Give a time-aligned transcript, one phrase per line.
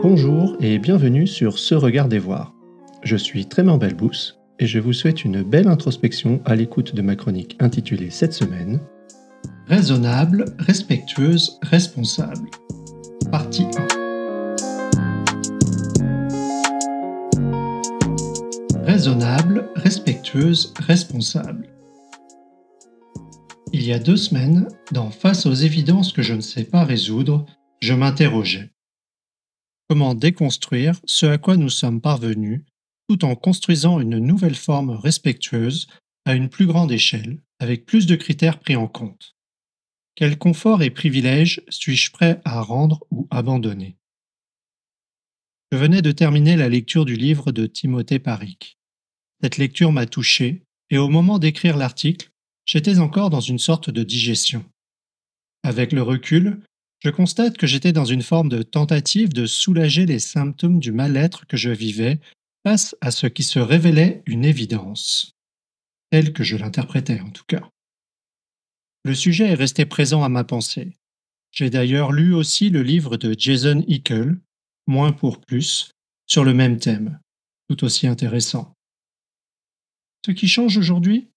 [0.00, 2.54] Bonjour et bienvenue sur Ce Regard des Voir.
[3.02, 7.16] Je suis Trément Belbous et je vous souhaite une belle introspection à l'écoute de ma
[7.16, 8.80] chronique intitulée cette semaine
[9.66, 12.48] Raisonnable, respectueuse, responsable.
[13.32, 13.66] Partie
[18.72, 18.82] 1.
[18.84, 21.70] Raisonnable, respectueuse, responsable.
[23.72, 27.46] Il y a deux semaines, dans Face aux évidences que je ne sais pas résoudre,
[27.80, 28.70] je m'interrogeais.
[29.88, 32.62] Comment déconstruire ce à quoi nous sommes parvenus
[33.08, 35.86] tout en construisant une nouvelle forme respectueuse
[36.26, 39.34] à une plus grande échelle, avec plus de critères pris en compte
[40.14, 43.96] Quel confort et privilèges suis-je prêt à rendre ou abandonner?
[45.72, 48.78] Je venais de terminer la lecture du livre de Timothée Paric.
[49.42, 52.30] Cette lecture m'a touché, et au moment d'écrire l'article,
[52.66, 54.66] j'étais encore dans une sorte de digestion.
[55.62, 56.60] Avec le recul,
[57.00, 61.46] je constate que j'étais dans une forme de tentative de soulager les symptômes du mal-être
[61.46, 62.20] que je vivais
[62.64, 65.36] face à ce qui se révélait une évidence,
[66.10, 67.68] telle que je l'interprétais en tout cas.
[69.04, 70.96] Le sujet est resté présent à ma pensée.
[71.52, 74.38] J'ai d'ailleurs lu aussi le livre de Jason Hickel,
[74.86, 75.90] Moins pour plus,
[76.26, 77.20] sur le même thème,
[77.68, 78.74] tout aussi intéressant.
[80.24, 81.28] Ce qui change aujourd'hui?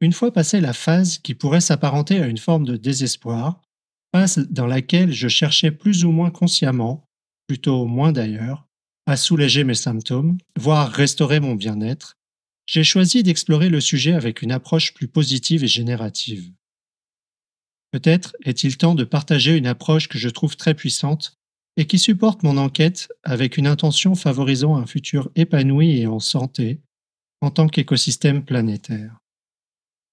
[0.00, 3.60] Une fois passée la phase qui pourrait s'apparenter à une forme de désespoir,
[4.48, 7.08] dans laquelle je cherchais plus ou moins consciemment,
[7.48, 8.66] plutôt moins d'ailleurs,
[9.06, 12.16] à soulager mes symptômes, voire restaurer mon bien-être,
[12.66, 16.52] j'ai choisi d'explorer le sujet avec une approche plus positive et générative.
[17.90, 21.36] Peut-être est-il temps de partager une approche que je trouve très puissante
[21.76, 26.80] et qui supporte mon enquête avec une intention favorisant un futur épanoui et en santé
[27.40, 29.18] en tant qu'écosystème planétaire.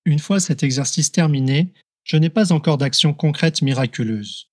[0.06, 1.72] Une fois cet exercice terminé,
[2.04, 4.50] je n'ai pas encore d'action concrète miraculeuse.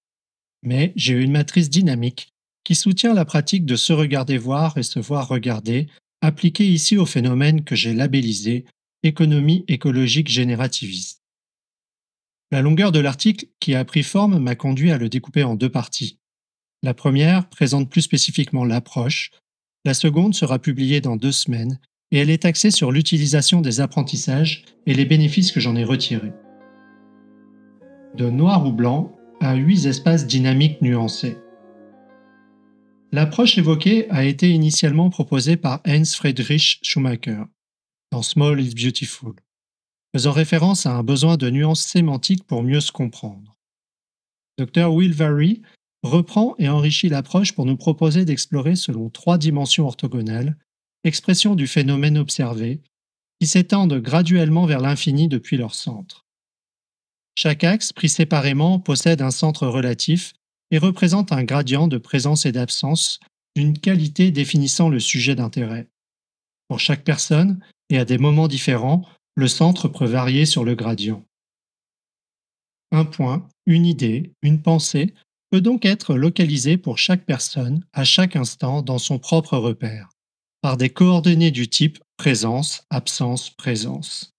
[0.62, 2.32] Mais j'ai une matrice dynamique
[2.64, 5.86] qui soutient la pratique de se regarder voir et se voir regarder,
[6.20, 8.66] appliquée ici au phénomène que j'ai labellisé
[9.02, 11.22] économie écologique générativiste.
[12.50, 15.68] La longueur de l'article qui a pris forme m'a conduit à le découper en deux
[15.68, 16.18] parties.
[16.82, 19.30] La première présente plus spécifiquement l'approche,
[19.84, 21.78] la seconde sera publiée dans deux semaines
[22.10, 26.32] et elle est axée sur l'utilisation des apprentissages et les bénéfices que j'en ai retirés
[28.18, 31.38] de noir ou blanc à huit espaces dynamiques nuancés.
[33.12, 37.44] L'approche évoquée a été initialement proposée par Heinz Friedrich Schumacher
[38.10, 39.34] dans Small is Beautiful,
[40.12, 43.56] faisant référence à un besoin de nuances sémantiques pour mieux se comprendre.
[44.58, 44.92] Dr.
[44.92, 45.62] Will Vary
[46.02, 50.56] reprend et enrichit l'approche pour nous proposer d'explorer selon trois dimensions orthogonales,
[51.04, 52.80] expression du phénomène observé,
[53.40, 56.27] qui s'étendent graduellement vers l'infini depuis leur centre.
[57.40, 60.32] Chaque axe, pris séparément, possède un centre relatif
[60.72, 63.20] et représente un gradient de présence et d'absence
[63.54, 65.86] d'une qualité définissant le sujet d'intérêt.
[66.66, 67.60] Pour chaque personne,
[67.90, 69.04] et à des moments différents,
[69.36, 71.24] le centre peut varier sur le gradient.
[72.90, 75.14] Un point, une idée, une pensée
[75.52, 80.08] peut donc être localisé pour chaque personne à chaque instant dans son propre repère,
[80.60, 84.32] par des coordonnées du type présence, absence, présence.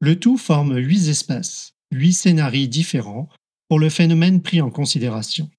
[0.00, 3.28] Le tout forme huit espaces, huit scénarios différents
[3.68, 5.50] pour le phénomène pris en considération.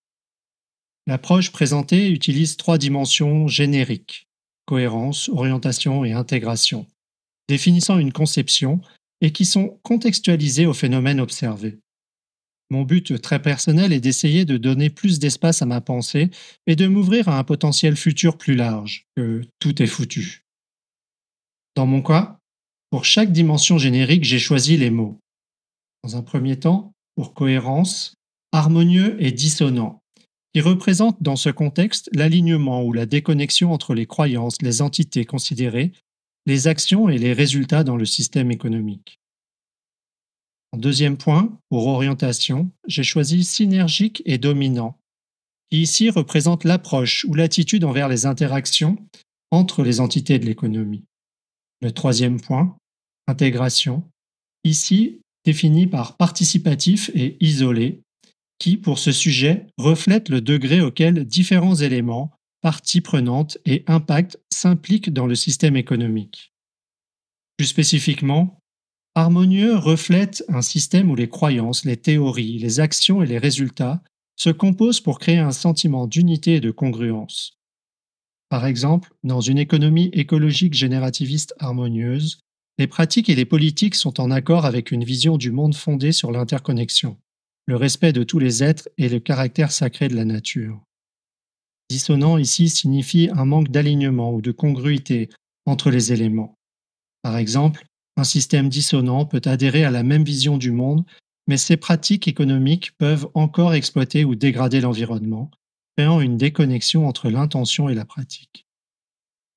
[1.08, 4.28] L'approche présentée utilise trois dimensions génériques
[4.66, 6.88] cohérence, orientation et intégration,
[7.48, 8.82] définissant une conception
[9.22, 11.80] et qui sont contextualisées au phénomène observé.
[12.72, 16.32] Mon but très personnel est d'essayer de donner plus d'espace à ma pensée
[16.66, 20.46] et de m'ouvrir à un potentiel futur plus large, que tout est foutu.
[21.76, 22.40] Dans mon cas,
[22.90, 25.20] pour chaque dimension générique, j'ai choisi les mots
[26.06, 28.14] dans un premier temps, pour cohérence,
[28.52, 30.04] harmonieux et dissonant,
[30.54, 35.94] qui représente dans ce contexte l'alignement ou la déconnexion entre les croyances, les entités considérées,
[36.46, 39.20] les actions et les résultats dans le système économique.
[40.74, 45.00] En deuxième point, pour orientation, j'ai choisi synergique et dominant,
[45.72, 48.96] qui ici représente l'approche ou l'attitude envers les interactions
[49.50, 51.06] entre les entités de l'économie.
[51.82, 52.78] Le troisième point,
[53.28, 54.04] intégration,
[54.64, 58.02] ici défini par participatif et isolé,
[58.60, 62.32] qui, pour ce sujet, reflète le degré auquel différents éléments,
[62.62, 66.54] parties prenantes et impacts s'impliquent dans le système économique.
[67.58, 68.60] Plus spécifiquement,
[69.14, 74.02] harmonieux reflète un système où les croyances, les théories, les actions et les résultats
[74.36, 77.58] se composent pour créer un sentiment d'unité et de congruence.
[78.50, 82.40] Par exemple, dans une économie écologique générativiste harmonieuse,
[82.78, 86.32] les pratiques et les politiques sont en accord avec une vision du monde fondée sur
[86.32, 87.18] l'interconnexion,
[87.68, 90.82] le respect de tous les êtres et le caractère sacré de la nature.
[91.90, 95.30] Dissonant ici signifie un manque d'alignement ou de congruité
[95.66, 96.58] entre les éléments.
[97.22, 97.86] Par exemple,
[98.18, 101.06] un système dissonant peut adhérer à la même vision du monde,
[101.48, 105.52] mais ses pratiques économiques peuvent encore exploiter ou dégrader l'environnement,
[105.96, 108.66] créant une déconnexion entre l'intention et la pratique.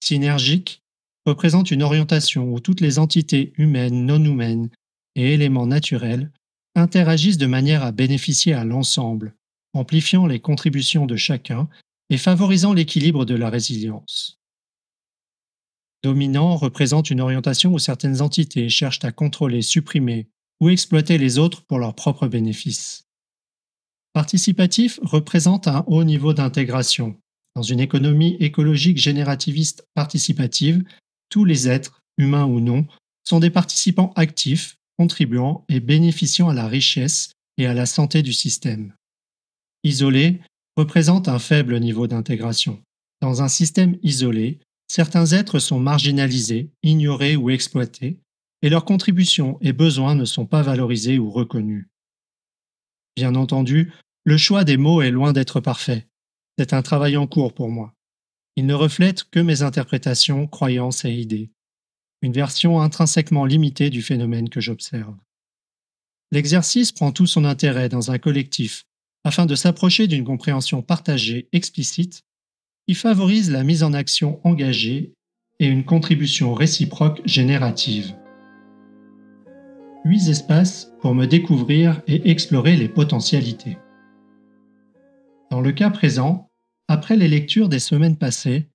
[0.02, 0.82] Synergique
[1.28, 4.70] représente une orientation où toutes les entités humaines, non humaines
[5.14, 6.32] et éléments naturels
[6.74, 9.34] interagissent de manière à bénéficier à l'ensemble,
[9.74, 11.68] amplifiant les contributions de chacun
[12.10, 14.38] et favorisant l'équilibre de la résilience.
[16.02, 20.28] Dominant représente une orientation où certaines entités cherchent à contrôler, supprimer
[20.60, 23.04] ou exploiter les autres pour leurs propres bénéfices.
[24.12, 27.16] Participatif représente un haut niveau d'intégration.
[27.56, 30.84] Dans une économie écologique générativiste participative,
[31.28, 32.86] tous les êtres, humains ou non,
[33.24, 38.32] sont des participants actifs, contribuant et bénéficiant à la richesse et à la santé du
[38.32, 38.94] système.
[39.84, 40.40] Isolé
[40.76, 42.82] représente un faible niveau d'intégration.
[43.20, 48.18] Dans un système isolé, certains êtres sont marginalisés, ignorés ou exploités,
[48.62, 51.86] et leurs contributions et besoins ne sont pas valorisés ou reconnus.
[53.16, 53.92] Bien entendu,
[54.24, 56.06] le choix des mots est loin d'être parfait.
[56.58, 57.94] C'est un travail en cours pour moi.
[58.58, 61.52] Il ne reflète que mes interprétations, croyances et idées,
[62.22, 65.14] une version intrinsèquement limitée du phénomène que j'observe.
[66.32, 68.84] L'exercice prend tout son intérêt dans un collectif
[69.22, 72.24] afin de s'approcher d'une compréhension partagée explicite
[72.88, 75.12] qui favorise la mise en action engagée
[75.60, 78.12] et une contribution réciproque générative.
[80.04, 83.78] Huit espaces pour me découvrir et explorer les potentialités.
[85.48, 86.47] Dans le cas présent,
[86.88, 88.66] après les lectures des semaines passées,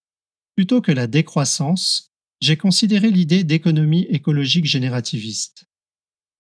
[0.56, 2.12] plutôt que la décroissance,
[2.42, 5.66] j'ai considéré l'idée d'économie écologique générativiste.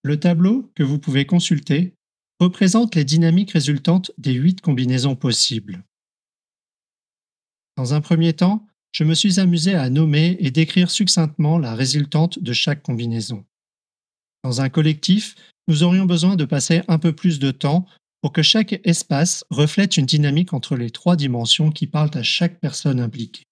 [0.04, 1.96] Le tableau, que vous pouvez consulter,
[2.40, 5.84] représente les dynamiques résultantes des huit combinaisons possibles.
[7.78, 12.38] Dans un premier temps, je me suis amusé à nommer et décrire succinctement la résultante
[12.38, 13.46] de chaque combinaison.
[14.44, 15.36] Dans un collectif,
[15.68, 17.88] nous aurions besoin de passer un peu plus de temps
[18.24, 22.62] pour que chaque espace reflète une dynamique entre les trois dimensions qui parlent à chaque
[22.62, 23.44] personne impliquée.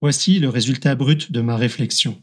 [0.00, 2.22] Voici le résultat brut de ma réflexion.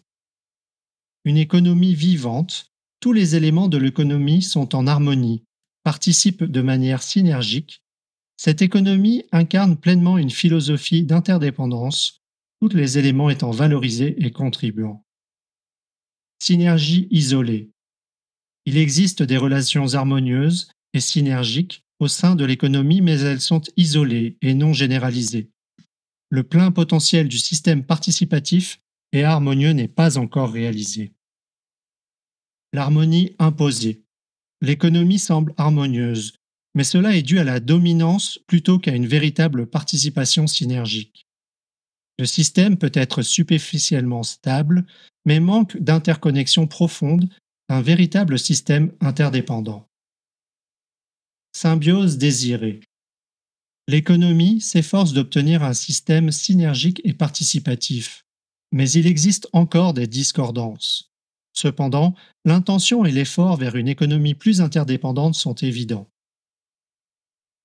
[1.26, 2.72] Une économie vivante,
[3.02, 5.44] tous les éléments de l'économie sont en harmonie,
[5.84, 7.84] participent de manière synergique.
[8.38, 12.22] Cette économie incarne pleinement une philosophie d'interdépendance,
[12.62, 15.04] tous les éléments étant valorisés et contribuant.
[16.42, 17.72] Synergie isolée.
[18.66, 24.38] Il existe des relations harmonieuses et synergiques au sein de l'économie, mais elles sont isolées
[24.42, 25.50] et non généralisées.
[26.30, 28.80] Le plein potentiel du système participatif
[29.12, 31.14] et harmonieux n'est pas encore réalisé.
[32.74, 34.04] L'harmonie imposée.
[34.62, 36.34] L'économie semble harmonieuse,
[36.74, 41.28] mais cela est dû à la dominance plutôt qu'à une véritable participation synergique.
[42.18, 44.86] Le système peut être superficiellement stable,
[45.26, 47.30] mais manque d'interconnexion profonde
[47.70, 49.91] d'un véritable système interdépendant.
[51.62, 52.80] Symbiose désirée.
[53.88, 58.26] L'économie s'efforce d'obtenir un système synergique et participatif,
[58.72, 61.12] mais il existe encore des discordances.
[61.54, 62.16] Cependant,
[62.46, 66.10] l'intention et l'effort vers une économie plus interdépendante sont évidents.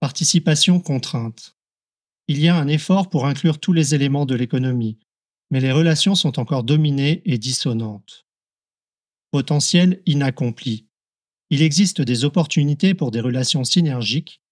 [0.01, 1.57] Participation contrainte.
[2.29, 4.99] Il y a un effort pour inclure tous les éléments de l'économie,
[5.51, 8.27] mais les relations sont encore dominées et dissonantes.
[9.31, 10.86] Potentiel inaccompli.
[11.51, 14.43] Il existe des opportunités pour des relations synergiques,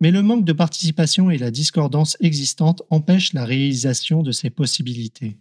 [0.00, 5.38] mais le manque de participation et la discordance existante empêchent la réalisation de ces possibilités.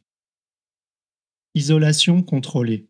[1.53, 2.89] Isolation contrôlée.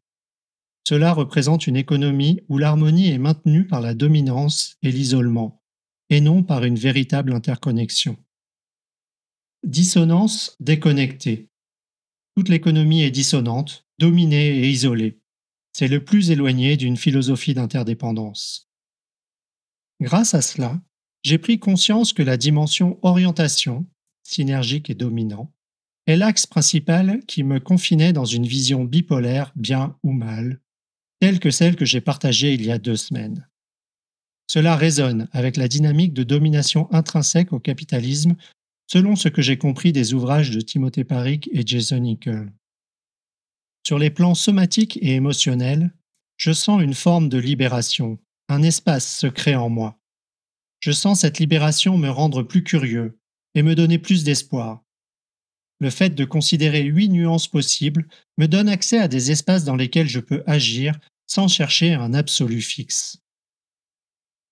[0.87, 5.61] Cela représente une économie où l'harmonie est maintenue par la dominance et l'isolement,
[6.09, 8.17] et non par une véritable interconnexion.
[9.63, 11.49] Dissonance déconnectée.
[12.35, 15.19] Toute l'économie est dissonante, dominée et isolée
[15.77, 18.69] c'est le plus éloigné d'une philosophie d'interdépendance.
[19.99, 20.79] Grâce à cela,
[21.21, 23.85] j'ai pris conscience que la dimension orientation,
[24.23, 25.51] synergique et dominant,
[26.07, 30.61] est l'axe principal qui me confinait dans une vision bipolaire bien ou mal,
[31.19, 33.45] telle que celle que j'ai partagée il y a deux semaines.
[34.47, 38.37] Cela résonne avec la dynamique de domination intrinsèque au capitalisme
[38.87, 42.53] selon ce que j'ai compris des ouvrages de Timothée Paric et Jason Hickel.
[43.87, 45.93] Sur les plans somatiques et émotionnels,
[46.37, 48.17] je sens une forme de libération,
[48.49, 49.99] un espace secret en moi.
[50.79, 53.19] Je sens cette libération me rendre plus curieux
[53.53, 54.83] et me donner plus d'espoir.
[55.79, 58.07] Le fait de considérer huit nuances possibles
[58.39, 62.61] me donne accès à des espaces dans lesquels je peux agir sans chercher un absolu
[62.61, 63.21] fixe.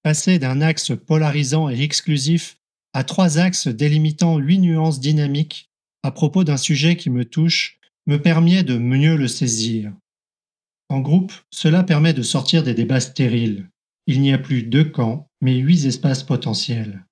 [0.03, 2.59] Passer d'un axe polarisant et exclusif
[2.93, 5.71] à trois axes délimitant huit nuances dynamiques
[6.03, 9.93] à propos d'un sujet qui me touche me permet de mieux le saisir.
[10.89, 13.69] En groupe, cela permet de sortir des débats stériles.
[14.07, 17.05] Il n'y a plus deux camps, mais huit espaces potentiels.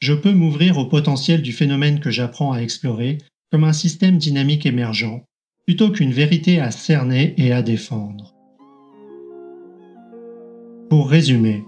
[0.00, 3.18] Je peux m'ouvrir au potentiel du phénomène que j'apprends à explorer
[3.50, 5.24] comme un système dynamique émergent,
[5.66, 8.34] plutôt qu'une vérité à cerner et à défendre.
[10.88, 11.64] Pour résumer,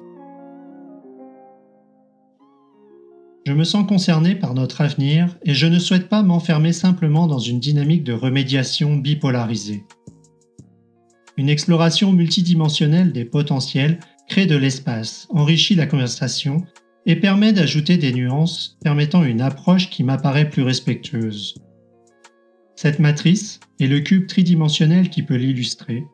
[3.44, 7.40] je me sens concerné par notre avenir et je ne souhaite pas m'enfermer simplement dans
[7.40, 9.84] une dynamique de remédiation bipolarisée.
[11.37, 16.62] Une exploration multidimensionnelle des potentiels crée de l'espace, enrichit la conversation
[17.04, 21.54] et permet d'ajouter des nuances permettant une approche qui m'apparaît plus respectueuse.
[22.76, 26.04] Cette matrice et le cube tridimensionnel qui peut l'illustrer,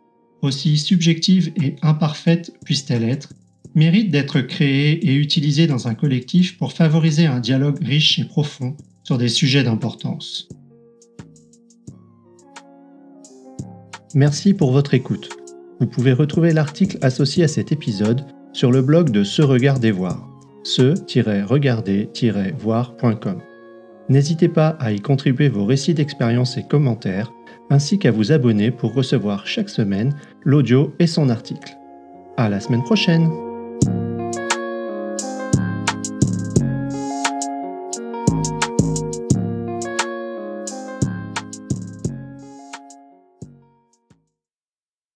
[0.40, 3.32] aussi subjective et imparfaite puisse-t-elle être,
[3.78, 8.76] mérite d'être créée et utilisée dans un collectif pour favoriser un dialogue riche et profond
[9.04, 10.48] sur des sujets d'importance.
[14.14, 15.30] Merci pour votre écoute.
[15.80, 20.28] Vous pouvez retrouver l'article associé à cet épisode sur le blog de Se Regarder Voir,
[20.64, 23.40] se-regarder-voir.com.
[24.08, 27.30] N'hésitez pas à y contribuer vos récits d'expérience et commentaires,
[27.70, 31.76] ainsi qu'à vous abonner pour recevoir chaque semaine l'audio et son article.
[32.36, 33.47] À la semaine prochaine!